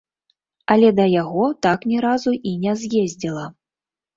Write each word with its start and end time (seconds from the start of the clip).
Але 0.75 0.87
да 0.99 1.05
яго 1.21 1.45
так 1.67 1.85
ні 1.91 2.01
разу 2.07 2.35
і 2.53 2.57
не 2.65 2.73
з'ездзіла. 2.85 3.45